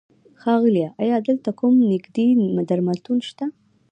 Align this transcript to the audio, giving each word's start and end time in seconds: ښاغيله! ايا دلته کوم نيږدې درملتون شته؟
ښاغيله! 0.41 0.85
ايا 1.03 1.17
دلته 1.27 1.49
کوم 1.59 1.75
نيږدې 1.89 2.27
درملتون 2.69 3.17
شته؟ 3.27 3.45